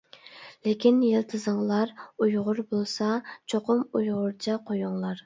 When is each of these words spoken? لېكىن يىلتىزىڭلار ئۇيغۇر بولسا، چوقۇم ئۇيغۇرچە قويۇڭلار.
لېكىن 0.67 1.01
يىلتىزىڭلار 1.07 1.93
ئۇيغۇر 2.27 2.63
بولسا، 2.73 3.11
چوقۇم 3.53 3.85
ئۇيغۇرچە 4.01 4.57
قويۇڭلار. 4.73 5.15